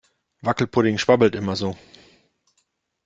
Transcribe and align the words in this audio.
Wackelpudding 0.41 0.97
schwabbelt 0.97 1.35
immer 1.35 1.55
so. 1.55 1.77